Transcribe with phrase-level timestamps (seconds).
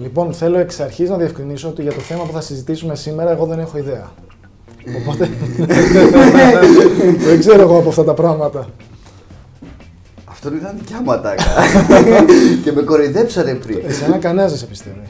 [0.00, 3.46] Λοιπόν, θέλω εξ αρχής να διευκρινίσω ότι για το θέμα που θα συζητήσουμε σήμερα εγώ
[3.46, 4.10] δεν έχω ιδέα.
[5.00, 5.30] Οπότε.
[7.28, 8.66] δεν ξέρω εγώ από αυτά τα πράγματα.
[10.24, 11.44] Αυτό ήταν δικιά μου ατάκα.
[12.64, 13.78] και με κοροϊδέψανε πριν.
[13.86, 15.02] Εσένα κανένα δεν σε πιστεύει.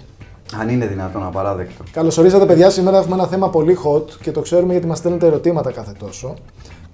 [0.61, 1.85] Αν είναι δυνατόν, απαράδεκτο.
[1.93, 2.71] Καλώ ορίσατε, παιδιά.
[2.71, 6.35] Σήμερα έχουμε ένα θέμα πολύ hot και το ξέρουμε γιατί μας στέλνετε ερωτήματα κάθε τόσο.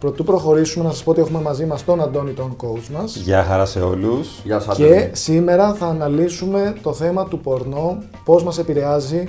[0.05, 3.17] Πρωτού προχωρήσουμε, να σας πω ότι έχουμε μαζί μας τον Αντώνη, τον coach μας.
[3.17, 4.41] Γεια χαρά σε όλους.
[4.45, 4.77] Γεια σας.
[4.77, 9.29] Και σήμερα θα αναλύσουμε το θέμα του πορνό, πώς μας επηρεάζει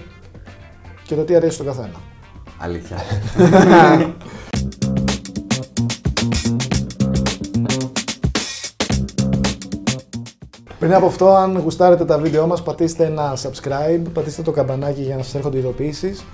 [1.05, 2.02] και το τι αρέσει στον καθένα.
[2.58, 2.98] Αλήθεια.
[10.80, 15.16] Πριν από αυτό, αν γουστάρετε τα βίντεό μας, πατήστε ένα subscribe, πατήστε το καμπανάκι για
[15.16, 16.26] να σας έρχονται ειδοποιήσεις.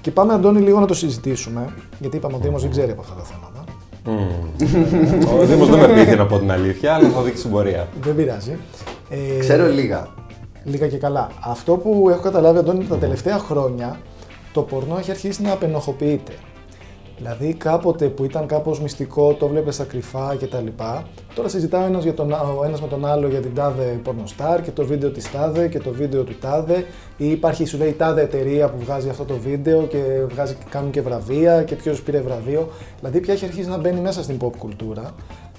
[0.00, 3.00] Και πάμε, Αντώνη, λίγο να το συζητήσουμε, γιατί είπαμε ότι ο Δήμος δεν ξέρει από
[3.00, 3.55] αυτά τα θέματα.
[5.40, 7.88] Ο Δήμος δεν με πείθει να πω την αλήθεια, αλλά θα δείξει πορεία.
[8.00, 8.58] Δεν πειράζει.
[9.10, 10.08] Ε, Ξέρω λίγα.
[10.64, 11.30] Λίγα και καλά.
[11.40, 14.00] Αυτό που έχω καταλάβει, Αντώνη, τα τελευταία χρόνια,
[14.52, 16.32] το πορνό έχει αρχίσει να απενοχοποιείται.
[17.18, 20.66] Δηλαδή κάποτε που ήταν κάπως μυστικό, το βλέπεις στα κρυφά κτλ.
[21.34, 24.62] Τώρα συζητάει ο ένας, για τον, ο ένας με τον άλλο για την τάδε πορνοστάρ
[24.62, 26.84] και το βίντεο της τάδε και το βίντεο του τάδε
[27.16, 31.00] ή υπάρχει σου λέει τάδε εταιρεία που βγάζει αυτό το βίντεο και βγάζει, κάνουν και
[31.00, 32.68] βραβεία και ποιος πήρε βραβείο.
[32.98, 35.14] Δηλαδή πια έχει αρχίσει να μπαίνει μέσα στην pop κουλτούρα.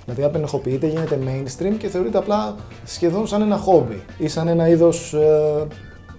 [0.06, 5.14] Δηλαδή απενεχοποιείται, γίνεται mainstream και θεωρείται απλά σχεδόν σαν ένα χόμπι ή σαν ένα είδος
[5.14, 5.68] ε,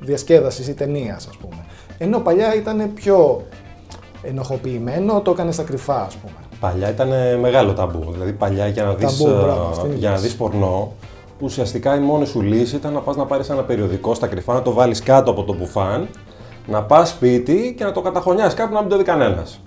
[0.01, 1.65] διασκέδασης ή ταινίας, ας πούμε.
[1.99, 3.47] Ενώ παλιά ήταν πιο
[4.23, 6.33] ενοχοποιημένο, το έκανε στα κρυφά, ας πούμε.
[6.61, 7.09] Παλιά ήταν
[7.41, 8.07] μεγάλο ταμπού.
[8.13, 10.29] Δηλαδή, παλιά για να δεις, Ταμπού, μπράβο, ε, αυτή είναι η για να λέξη.
[10.29, 10.93] δεις πορνό,
[11.41, 14.63] ουσιαστικά η μόνη σου λύση ήταν να πας να πάρεις ένα περιοδικό στα κρυφά, να
[14.63, 16.09] το βάλεις κάτω από το μπουφάν,
[16.67, 19.61] να πας σπίτι και να το καταχωνιάσεις κάπου να μην το δει κανένας.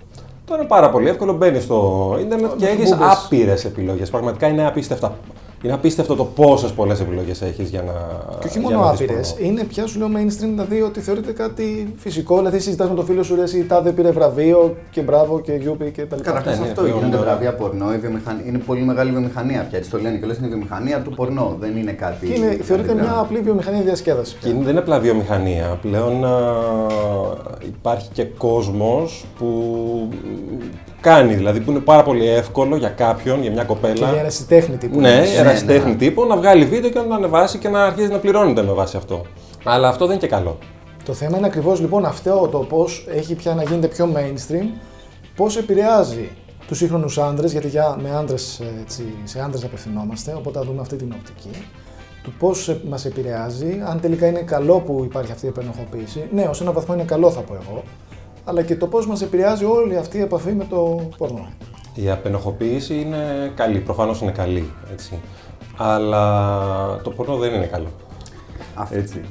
[0.46, 3.08] Τώρα είναι πάρα πολύ εύκολο, μπαίνεις στο ίντερνετ και Με έχεις μπούμπες.
[3.26, 4.10] άπειρες επιλογές.
[4.10, 5.16] Πραγματικά είναι απίστευτα.
[5.64, 7.94] Είναι απίστευτο το πόσες πολλές επιλογές έχεις για να.
[8.40, 9.48] Και όχι για μόνο να δεις άπειρες, πορνό.
[9.48, 12.38] είναι πια σου λέω mainstream, δηλαδή ότι θεωρείται κάτι φυσικό.
[12.38, 15.92] Δηλαδή συζητά με τον φίλο σου, ρε, εσύ τάδε πήρε βραβείο και μπράβο και γιούπι
[15.92, 16.32] και τα λοιπά.
[16.32, 17.30] Καταρχάς ναι, αυτό πλέον γίνονται τώρα.
[17.30, 17.94] βραβεία πορνό.
[17.94, 19.78] Η βιομηχανία, είναι πολύ μεγάλη βιομηχανία πια.
[19.78, 21.56] Έτσι το λένε και λες είναι η βιομηχανία του πορνό.
[21.60, 22.28] Δεν είναι κάτι.
[22.28, 24.34] Και είναι, θεωρείται κάτι μια απλή βιομηχανία διασκέδασης.
[24.34, 25.80] Και δεν είναι απλά βιομηχανία.
[25.82, 26.32] Πλέον α,
[27.66, 29.48] υπάρχει και κόσμος που
[31.02, 34.10] κάνει, δηλαδή που είναι πάρα πολύ εύκολο για κάποιον, για μια Και κοπέλα.
[34.10, 35.00] για ερασιτέχνη τύπου.
[35.00, 35.38] Ναι, λες.
[35.38, 35.98] ερασιτέχνη ναι.
[35.98, 38.98] τύπου, να βγάλει βίντεο και να το ανεβάσει και να αρχίσει να πληρώνεται με βάση
[38.98, 39.22] αυτό.
[39.64, 40.58] Αλλά αυτό δεν είναι και καλό.
[41.06, 44.66] Το θέμα είναι ακριβώς λοιπόν αυτό το πώς έχει πια να γίνεται πιο mainstream,
[45.36, 46.30] πώς επηρεάζει
[46.68, 50.96] τους σύγχρονους άντρες, γιατί για, με άντρες, έτσι, σε άντρες απευθυνόμαστε, οπότε θα δούμε αυτή
[50.96, 51.66] την οπτική.
[52.24, 56.24] Του πώς μας επηρεάζει, αν τελικά είναι καλό που υπάρχει αυτή η επενοχοποίηση.
[56.34, 57.84] Ναι, ω ένα βαθμό είναι καλό θα πω εγώ,
[58.44, 61.48] αλλά και το πώς μας επηρεάζει όλη αυτή η επαφή με το πορνό.
[61.96, 65.20] Η απενοχοποίηση είναι καλή, προφανώς είναι καλή, έτσι.
[65.78, 67.88] Αλλά το πορνό δεν είναι καλό.
[68.74, 68.98] Αυτό.
[68.98, 69.22] Έτσι.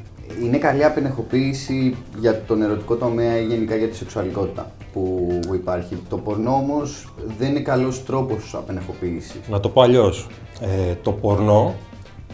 [0.42, 6.02] Είναι καλή απενεχοποίηση για τον ερωτικό τομέα ή γενικά για τη σεξουαλικότητα που υπάρχει.
[6.08, 9.40] Το πορνό όμως δεν είναι καλός τρόπος απενεχοποίηση.
[9.48, 10.26] Να το πω αλλιώς.
[10.60, 11.74] Ε, το πορνό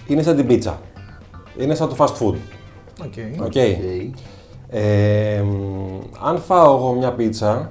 [0.07, 0.81] είναι σαν την πίτσα.
[1.59, 2.37] Είναι σαν το fast food.
[3.05, 3.45] Okay.
[3.45, 3.55] OK.
[4.69, 7.71] Ε, μ, αν φάω εγώ μια πίτσα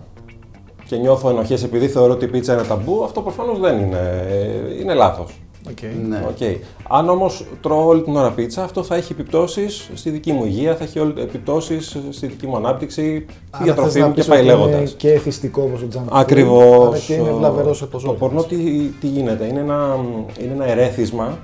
[0.88, 4.79] και νιώθω ενοχές επειδή θεωρώ ότι η πίτσα είναι ταμπού, αυτό προφανώς δεν είναι, ε,
[4.81, 5.39] είναι λάθος.
[5.69, 6.07] Okay.
[6.09, 6.25] Ναι.
[6.29, 6.57] Οκ.
[6.89, 10.75] Αν όμως τρώω όλη την ώρα πίτσα, αυτό θα έχει επιπτώσεις στη δική μου υγεία,
[10.75, 14.19] θα έχει όλη- επιπτώσεις στη δική μου ανάπτυξη, στη Άρα διατροφή θες να μου και
[14.19, 14.94] πεις πάει ότι είναι λέγοντας.
[14.97, 16.85] Και εθιστικό όπως το junk food, Ακριβώς.
[16.88, 18.55] αλλά και είναι βλαβερός σε Το πορνό τι,
[19.00, 19.97] τι γίνεται, είναι ένα,
[20.41, 21.38] είναι ένα ερέθισμα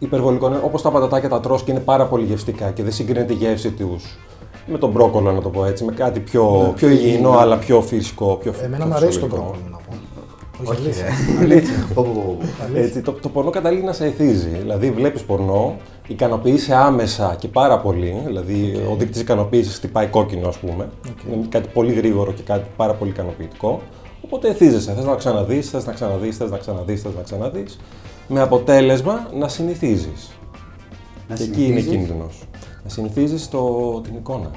[0.00, 0.46] υπερβολικό.
[0.46, 3.36] Είναι όπως τα πατατάκια τα τρως και είναι πάρα πολύ γευστικά και δεν συγκρίνεται η
[3.36, 4.18] γεύση τους
[4.66, 8.36] με τον μπρόκολο, να το πω έτσι, με κάτι πιο, πιο υγιεινό αλλά πιο φυσικό.
[8.42, 9.56] Πιο, Εμένα πιο μου αρέσει το φυσιολογικό.
[9.58, 10.70] μπρόκολο να πω.
[10.70, 11.06] Όχι, αλήθεια.
[11.40, 11.86] Αλήθεια.
[11.94, 12.78] Πω, πω, πω, πω.
[12.78, 14.48] Έτσι, το, το πορνό καταλήγει να σε εθίζει.
[14.48, 18.22] Δηλαδή, βλέπεις πορνό, ικανοποιείσαι άμεσα και πάρα πολύ.
[18.26, 20.88] Δηλαδή, ο δείκτης ικανοποίησης χτυπάει κόκκινο, ας πούμε.
[21.32, 23.80] Είναι κάτι πολύ γρήγορο και κάτι πάρα πολύ ικανοποιητικό.
[24.24, 24.92] Οπότε εθίζεσαι.
[24.92, 27.78] Θες να ξαναδείς, θες να ξαναδείς, θες να ξαναδείς, θες να ξαναδείς.
[28.32, 30.30] Με αποτέλεσμα να συνηθίζεις.
[31.28, 32.42] Να Και εκεί είναι συνηθίζεις; κίνδυνος.
[32.84, 33.48] Να συνηθίζεις
[34.02, 34.50] την εικόνα.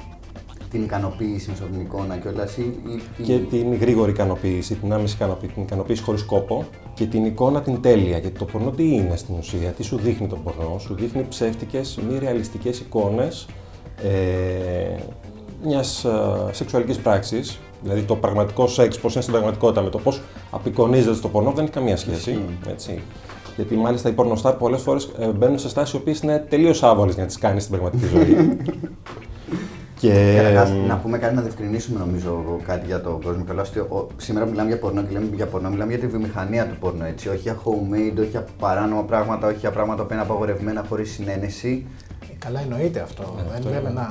[0.70, 4.92] Την ικανοποίηση μέσα από την εικόνα κιόλα ή, ή την- και την γρήγορη ικανοποίηση, την
[4.92, 8.18] άμεση ικανοποίηση, την ικανοποίηση χωρίς κόπο και την εικόνα την τέλεια.
[8.18, 11.98] Γιατί το πορνό τι είναι στην ουσία, τι σου δείχνει το πορνό, σου δείχνει ψεύτικες,
[12.10, 13.46] μη ρεαλιστικές εικόνες
[14.02, 14.98] ε,
[15.64, 16.06] μιας
[16.50, 17.58] σεξουαλικής πράξης.
[17.82, 20.20] Δηλαδή το πραγματικό σεξ, πώς είναι στην πραγματικότητα, με το πώς
[20.50, 22.38] απεικονίζεται στο πορνό δεν έχει καμία σχέση.
[22.68, 23.02] Έτσι.
[23.56, 27.22] Γιατί μάλιστα οι πορνοστάρ πολλές φορές μπαίνουν σε στάσεις οι οποίες είναι τελείως άβολες για
[27.22, 28.36] να τις κάνεις στην πραγματική ζωή.
[30.00, 33.44] και, Καταρχάς, εμ, να πούμε κάτι να διευκρινίσουμε νομίζω κάτι για τον κόσμο.
[33.46, 36.66] Καλά, ότι ο- σήμερα μιλάμε για πορνό και λέμε για πορνό, μιλάμε για τη βιομηχανία
[36.66, 37.04] του πορνό.
[37.04, 37.28] Έτσι.
[37.28, 41.86] Όχι για homemade, όχι για παράνομα πράγματα, όχι για πράγματα που είναι απαγορευμένα χωρίς συνένεση.
[42.38, 43.34] Καλά, εννοείται αυτό.
[43.36, 44.06] Ναι, Δεν λέμε να.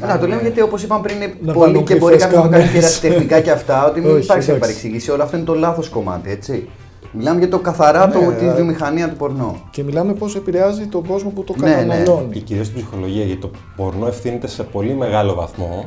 [0.00, 2.50] Καλά, το λέμε γιατί όπως είπαμε πριν είναι να πολύ βάλουν και μπορεί κρυφές κάποιος
[2.50, 3.00] να κάνει και κάμερες.
[3.00, 4.66] τεχνικά και αυτά, ότι μην Όχι, υπάρξει εντάξει.
[4.66, 5.10] παρεξήγηση.
[5.10, 6.68] Όλο αυτό είναι το λάθος κομμάτι, έτσι.
[7.16, 9.56] Μιλάμε για το καθαρά το, Ναι, τη ε, βιομηχανία του πορνό.
[9.70, 11.74] Και μιλάμε πώς επηρεάζει τον κόσμο που το Ναι, ναι.
[11.74, 12.32] καταναλώνει.
[12.32, 15.84] Και κυρίως στην ψυχολογία, γιατί το πορνό ευθύνεται σε πολύ μεγάλο βαθμό.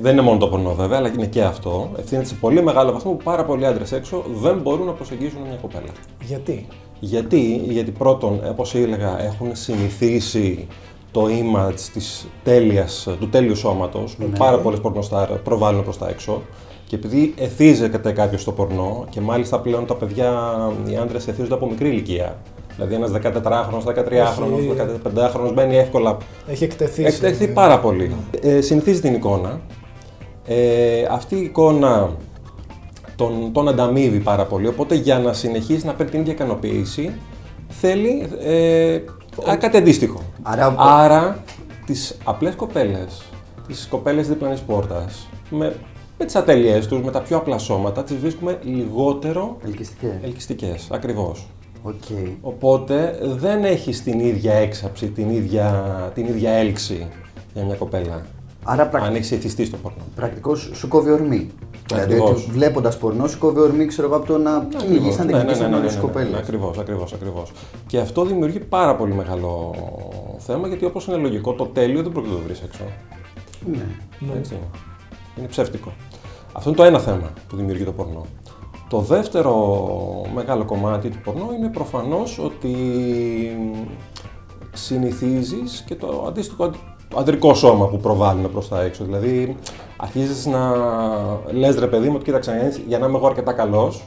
[0.00, 1.90] Δεν είναι μόνο το πορνό βέβαια, αλλά είναι και αυτό.
[1.98, 5.56] Ευθύνεται σε πολύ μεγάλο βαθμό που πάρα πολλοί άντρες έξω δεν μπορούν να προσεγγίσουν μια
[5.60, 5.92] κοπέλα.
[6.24, 6.66] Γιατί;
[7.00, 10.66] Γιατί, γιατί πρώτον, όπως έλεγα, έχουν συνηθίσει
[11.10, 16.42] το image της τέλειας, του τέλειου σώματος, που πάρα πολλές πορνοστάρ προβάλλουν προς τα έξω.
[16.92, 20.32] Και επειδή εθίζεται κάποιος στο πορνό, και μάλιστα πλέον τα παιδιά,
[20.90, 22.36] οι άντρες εθίζονται από μικρή ηλικία.
[22.76, 24.74] Δηλαδή ένας 14χρονος, 13χρονος, Έχει-
[25.04, 26.16] 15χρονος μπαίνει εύκολα.
[26.48, 27.04] Έχει εκτεθεί.
[27.04, 28.14] Έχει εκτεθεί σε- πάρα πολύ.
[28.42, 29.60] Ε, συνηθίζει την εικόνα.
[30.46, 32.10] Ε, αυτή η εικόνα
[33.16, 34.66] τον, τον ανταμείβει πάρα πολύ.
[34.66, 37.12] Οπότε για να συνεχίσει να παίρνει την ίδια ικανοποίηση,
[37.68, 38.94] θέλει ε,
[39.50, 40.20] α, κάτι αντίστοιχο.
[40.42, 41.42] Άρα- Άρα
[41.86, 43.22] τις απλές κοπέλες,
[43.66, 45.74] τις κοπέλες διπλανής πόρτας, με,
[46.22, 50.10] με τις ατέλειές τους, με τα πιο απλά σώματα, τις βρίσκουμε λιγότερο Ελκυστικές.
[50.22, 50.88] ελκυστικές.
[50.90, 51.46] Ακριβώς.
[51.82, 52.02] Οκ.
[52.40, 55.84] Οπότε δεν έχει την ίδια έξαψη, την ίδια,
[56.14, 57.08] την ίδια έλξη
[57.54, 58.26] για μια κοπέλα.
[58.64, 59.02] Άρα πρακ...
[59.02, 60.02] Αν έχεις εθιστεί στο πορνό.
[60.14, 61.50] πρακτικώ σου κόβει ορμή.
[61.86, 62.30] Δηλαδή Ακριβώς.
[62.30, 65.60] ότι βλέποντας πορνό σου κόβει ορμή, ξέρω εγώ, από το να κυνηγήσει να Ναι, διεκδικήσει
[65.60, 66.38] να γνωρίσει κοπέλες.
[66.38, 67.52] Ακριβώς, ακριβώς, ακριβώς.
[67.86, 69.74] Και αυτό δημιουργεί πάρα πολύ μεγάλο
[70.38, 72.84] θέμα γιατί όπως είναι λογικό, το τέλειο δεν πρόκειται να το βρεις έξω.
[73.72, 74.34] Ναι.
[74.38, 74.56] Έτσι.
[75.38, 75.92] Είναι ψεύτικο.
[76.52, 78.26] Αυτό είναι το ένα θέμα που δημιουργεί το πορνό.
[78.88, 79.86] Το δεύτερο
[80.34, 82.76] μεγάλο κομμάτι του πορνό είναι προφανώς ότι
[84.72, 86.76] συνηθίζεις και το αντίστοιχο ανδ-
[87.16, 89.04] ανδρικό σώμα που προβάλλουν προς τα έξω.
[89.04, 89.56] Δηλαδή
[89.96, 90.72] αρχίζεις να
[91.52, 94.02] λες ρε παιδί μου ότι κοίταξε να δεις, για να είμαι εγώ αρκετά καλός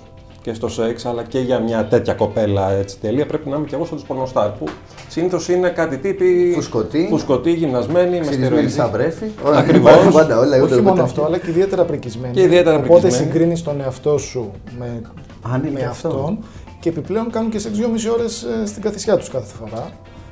[0.46, 3.76] και στο σεξ αλλά και για μια τέτοια κοπέλα έτσι τέλεια πρέπει να είμαι και
[3.76, 4.66] εγώ σαν τους πορνοστάρ που
[5.10, 7.08] συνήθως είναι κάτι τύποι Φουσκωτοί.
[7.10, 8.72] φουσκωτοί γυμνασμένοι, με Ξυρισμένη στεροειδή.
[8.72, 9.26] σαν βρέφη.
[9.56, 9.92] Ακριβώς.
[9.92, 10.56] Υπάρχουν πάντα όλα.
[10.56, 12.34] Όχι ούτε μόνο ούτε- αυτό, αλλά και ιδιαίτερα πρικισμένη.
[12.34, 13.32] Και ιδιαίτερα Οπότε πρικισμένη.
[13.32, 15.02] συγκρίνεις τον εαυτό σου με,
[15.42, 16.08] Α, ναι, με και αυτό.
[16.08, 16.38] αυτόν
[16.80, 19.90] και επιπλέον κάνουν και σε 2,5 ώρες στην καθησιά τους κάθε φορά.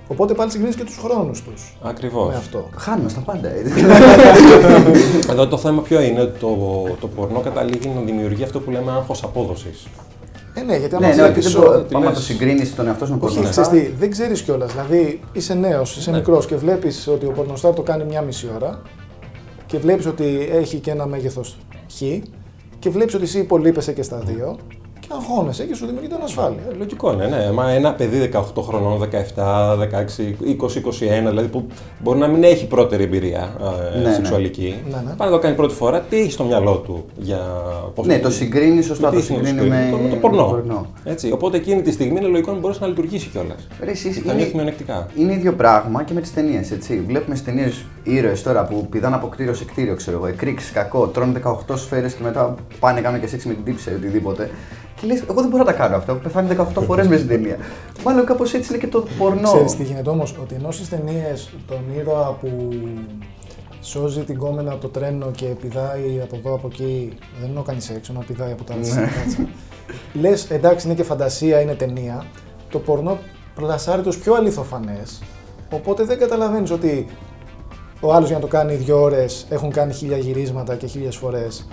[0.07, 2.27] Οπότε πάλι συγκρίνεις και τους χρόνους τους Ακριβώς.
[2.29, 2.69] με αυτό.
[2.77, 3.50] Χάνουμε στα πάντα.
[3.50, 3.61] ε.
[5.31, 6.57] Εδώ το θέμα ποιο είναι, το,
[7.00, 9.88] το πορνό καταλήγει να δημιουργεί αυτό που λέμε άγχος απόδοσης.
[10.53, 11.83] Ε, ναι, γιατί άμα Ναι, ναι, ότι βλέπεις δεν ο- μπορεί.
[11.83, 12.13] τι Άμα λες.
[12.13, 13.65] το συγκρίνεις τον εαυτό σου με Όχι, πορνοστάρ.
[13.65, 14.71] ξέρεις τι, δεν ξέρεις κιόλας.
[14.71, 16.17] Δηλαδή, είσαι νέος, είσαι Ναι.
[16.17, 18.81] μικρός και βλέπεις ότι ο πορνοστάρ το κάνει μία μισή ώρα
[19.65, 21.57] και βλέπεις ότι έχει και ένα μέγεθος
[21.91, 22.01] χ
[22.79, 24.75] και βλέπεις ότι εσύ υπολείπεσαι και στα δύο και
[25.15, 26.60] αγχώνεσαι και σου δημιουργεί την ασφάλεια.
[26.71, 27.51] Ε, Λογικό είναι, ναι.
[27.51, 29.86] Μα ένα παιδί 18 χρονών, 17, 16,
[30.62, 31.65] 20, 21, δηλαδή που
[32.04, 33.50] μπορεί να μην έχει πρώτερη εμπειρία
[33.95, 34.13] ε, Ναι, ναι.
[34.13, 34.75] σεξουαλική.
[34.89, 35.13] Ναι, ναι.
[35.18, 37.39] Πάει να το κάνει πρώτη φορά, τι έχει στο μυαλό του για
[37.95, 39.10] πώς Ναι, να- το συγκρίνεις σωστά.
[39.10, 40.45] τι Το έχει να συγκρίνει με το, το πορνό.
[40.45, 40.86] με πορνό.
[41.04, 43.68] Έτσι, οπότε εκείνη τη στιγμή είναι λογικό να μπορέσει να λειτουργήσει κιόλας.
[43.83, 45.07] Ρε, εσείς Θα νιώθει μειονεκτικά.
[45.18, 46.74] Είναι ίδιο πράγμα και με τις ταινίες.
[47.07, 50.27] Βλέπουμε στις ταινίες ήρωες τώρα που πηδάνε από κτίριο σε κτίριο, ξέρω εγώ.
[50.27, 51.31] Εκρήξει, κακό, τρώνε
[51.68, 54.50] 18 σφαίρες και μετά πάνε κάνουν και σεξ με την τύψη οτιδήποτε.
[55.03, 56.11] Και λες, εγώ δεν μπορώ να τα κάνω αυτά.
[56.11, 57.57] Έχω πεθάνει 18 φορές με στην ταινία.
[58.03, 59.51] Μάλλον κάπως έτσι είναι και το πορνό.
[59.51, 62.69] Ξέρεις τι γίνεται όμως, ότι ενώ στις ταινίες τον ήρωα που
[63.81, 67.81] σώζει την κόμενα από το τρένο και πηδάει από εδώ από εκεί, δεν εννοώ κάνει
[67.81, 69.09] σεξ, εννοώ πηδάει από τα αριστερά.
[70.13, 72.25] Λες εντάξει είναι και φαντασία, είναι ταινία,
[72.69, 73.17] το πορνό
[73.55, 75.21] πλασάρει τους πιο αληθοφανές,
[75.71, 77.05] οπότε δεν καταλαβαίνεις ότι
[78.00, 81.67] ο άλλος για να το κάνει δύο ώρες έχουν κάνει χίλια γυρίσματα και χίλιες φορές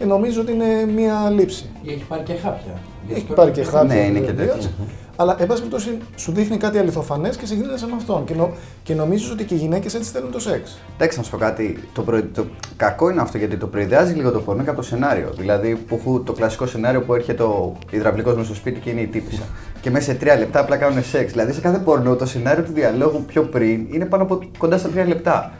[0.00, 1.70] και νομίζω ότι είναι μία λήψη.
[1.82, 2.78] Ή έχει πάρει και χάπια.
[3.14, 3.94] Έχει πάρει και χάπια.
[3.94, 4.54] Ναι, είναι και βεβαίως.
[4.54, 4.70] τέτοιο.
[5.16, 8.24] Αλλά εν πάση περιπτώσει σου δείχνει κάτι αληθοφανές και συγκρίνεσαι με αυτόν.
[8.24, 8.50] Και, νο,
[8.82, 10.78] και νομίζεις ότι και οι γυναίκες έτσι θέλουν το σεξ.
[10.94, 11.82] Εντάξει, να σου πω κάτι.
[11.92, 12.22] Το, προ...
[12.34, 12.44] το
[12.76, 15.32] κακό είναι αυτό γιατί το προειδεάζει λίγο το πορνό και από το σενάριο.
[15.38, 19.00] Δηλαδή, που έχω το κλασικό σενάριο που έρχεται ο υδραυλικός μέσα στο σπίτι και είναι
[19.00, 19.42] η τύπησα.
[19.80, 21.30] Και μέσα σε τρία λεπτά απλά κάνουν σεξ.
[21.30, 24.88] Δηλαδή, σε κάθε πορνό το σενάριο του διαλόγου πιο πριν είναι πάνω από κοντά στα
[24.88, 25.52] τρία λεπτά.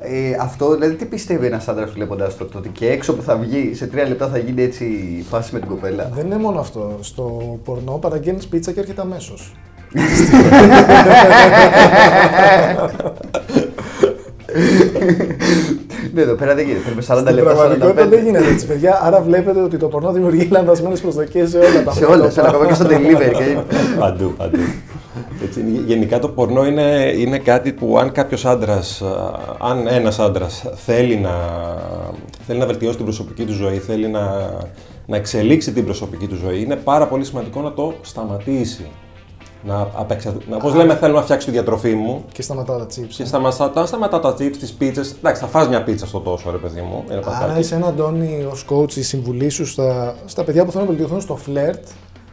[0.00, 3.36] Ε, αυτό, δηλαδή, τι πιστεύει ένας άντρας βλέποντας το, το ότι και έξω που θα
[3.36, 6.60] βγει σε τρία λεπτά θα γίνει έτσι η φάση με την κοπέλα; Δεν είναι μόνο
[6.60, 6.98] αυτό.
[7.00, 9.52] Στο πορνό παραγγέλνεις πίτσα και έρχεται αμέσως.
[16.14, 16.82] ναι, εδώ πέρα δεν γίνεται.
[16.84, 19.00] Θέλουμε 40 Στην λεπτά, 45 πραγματικότητα δεν γίνεται έτσι, παιδιά.
[19.02, 22.48] Άρα βλέπετε ότι το πορνό δημιουργεί λανθασμένες προσδοκίες σε όλα τα Σε όλα, σε όλα,
[22.48, 23.32] ακόμα και στο delivery.
[23.36, 23.56] και-
[23.98, 24.58] παντού, παντού.
[25.44, 29.06] Έτσι, είναι- γενικά το πορνό είναι, είναι κάτι που αν κάποιος άντρας, α,
[29.60, 31.30] αν ένας άντρας θέλει να,
[32.46, 34.50] θέλει να βελτιώσει την προσωπική του ζωή, θέλει να,
[35.06, 38.86] να εξελίξει την προσωπική του ζωή, είναι πάρα πολύ σημαντικό να το σταματήσει.
[39.64, 40.34] Να, απεξα...
[40.50, 43.06] να πώς λέμε θέλω να φτιάξω τη διατροφή μου Και σταματάω τα chips.
[43.16, 46.50] και σταματά, όταν σταματά τα chips, τις πίτσες, εντάξει θα φας μια πίτσα στο τόσο
[46.50, 47.58] ρε παιδί μου, ένα Άρα πατάκι.
[47.60, 51.36] εσένα, Αντώνη, ως coach, η συμβουλή σου στα, στα παιδιά που θέλουν να βελτιωθούν στο
[51.36, 51.84] φλερτ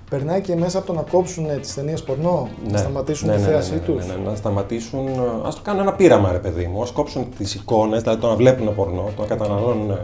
[0.10, 2.78] περνάει και μέσα από το να κόψουν τις ταινίες πορνό, να Ναι.
[2.78, 5.08] σταματήσουν Ναι, τη ναι, θέασή ναι, ναι, τους; ναι, ναι, να σταματήσουν.
[5.46, 6.82] Α το κάνουν ένα πείραμα, ρε παιδί μου.
[6.82, 9.98] Α κόψουν τις εικόνες, δηλαδή το να βλέπουν πορνό, το να καταναλώνουν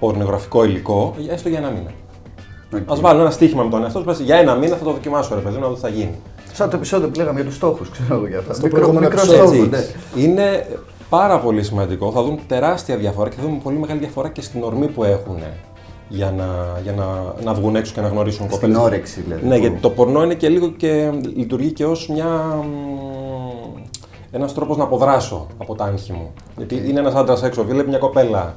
[0.00, 1.90] πορνογραφικό υλικό, για- έστω για ένα μήνα.
[2.74, 2.90] Οκ.
[2.98, 5.40] Α βάλουν ένα στοίχημα με τον εαυτό τους, για ένα μήνα θα το δοκιμάσω, ρε
[5.40, 6.14] παιδί μου, να δω τι θα γίνει.
[6.52, 8.54] Σαν το επεισόδιο που λέγαμε για τους στόχους, ξέρω εγώ για αυτά.
[8.54, 9.64] Στο προηγούμενο μικρός επεισόδιο.
[9.64, 10.22] στόχος, Έτσι, ναι.
[10.22, 10.66] είναι
[11.08, 12.10] πάρα πολύ σημαντικό.
[12.10, 15.38] Θα δουν τεράστια διαφορά και θα δουν πολύ μεγάλη διαφορά και στην ορμή που έχουν
[16.08, 17.06] για να, για να,
[17.44, 18.76] να βγουν έξω και να γνωρίσουν Στην κοπέλες.
[18.78, 19.46] όρεξη, δηλαδή.
[19.46, 22.26] Ναι, που- γιατί το πορνό είναι και λίγο και λειτουργεί και ως μια...
[22.26, 23.82] μ,
[24.32, 26.32] ένας τρόπος να αποδράσω από τα άγχη μου.
[26.56, 28.56] Γιατί είναι ένας άντρας έξω, βλέπει μια κοπέλα,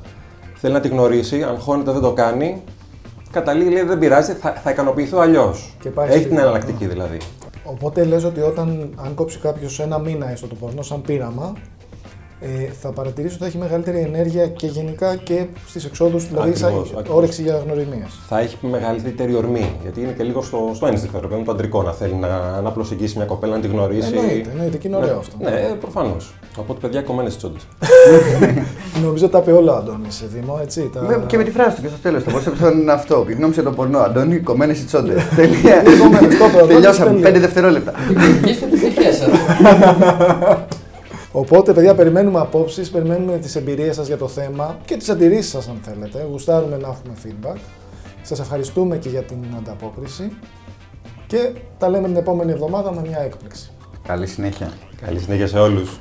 [0.55, 2.63] θέλει να τη γνωρίσει, αγχώνεται, δεν το κάνει,
[3.31, 5.75] καταλήγει, λέει, δεν πειράζει, θα, θα ικανοποιηθώ αλλιώς.
[5.81, 7.17] Και πάει Έχει στη- την εναλλακτική δηλαδή.
[7.63, 11.53] Οπότε λες ότι όταν αν κόψει κάποιος ένα μήνα έστω το πορνό σαν πείραμα,
[12.41, 12.47] ε,
[12.81, 16.89] θα παρατηρήσει ότι θα έχει μεγαλύτερη ενέργεια και γενικά και στις εξόδους, δηλαδή σαν Ακριβώς,
[16.97, 17.17] ακριβώς.
[17.17, 18.19] όρεξη για γνωριμίες.
[18.27, 19.75] Θα έχει μεγαλύτερη ορμή.
[19.81, 22.61] Γιατί είναι και λίγο στο, στο ένστικτο, ρε παιδί μου, το αντρικό να θέλει να,
[22.61, 24.13] να προσεγγίσει μια κοπέλα, να τη γνωρίσει.
[24.15, 25.35] Εννοείται, εννοείται και είναι ωραίο ναι, αυτό.
[25.39, 26.33] Ναι, προφανώς.
[26.57, 27.61] Οπότε, παιδιά, κομμένες τσόντες.
[29.05, 30.89] Νομίζω τα είπε όλα ο Αντώνης Δήμο, έτσι.
[30.93, 31.01] Τα...
[31.01, 32.23] Με- Και με τη φράση του και στο τέλος.
[32.23, 33.25] Το πρώτο επεισόδιο είναι αυτό.
[33.29, 33.99] Η γνώμη για το πορνό.
[33.99, 35.23] Αντώνη, κομμένες οι τσόντες.
[35.35, 35.83] Τελεία.
[35.99, 37.19] Κομμένες, το είπε ο Αντώνης, Τελειώσαμε.
[37.21, 37.37] τέλεια.
[37.37, 37.93] 5 δευτερόλεπτα.
[38.47, 39.29] Είστε τις δικές σας.
[41.31, 45.67] Οπότε, παιδιά, περιμένουμε απόψεις, περιμένουμε τις εμπειρίες σας για το θέμα και τις αντιρρήσεις σας,
[45.67, 46.27] αν θέλετε.
[46.31, 47.57] Γουστάρουμε να έχουμε feedback.
[48.21, 50.31] Σας ευχαριστούμε και για την ανταπόκριση.
[51.27, 53.71] Και τα λέμε την επόμενη εβδομάδα με μια έκπληξη.
[54.07, 54.71] Καλή συνέχεια.
[55.01, 55.99] Καλή συνέχεια σε όλους.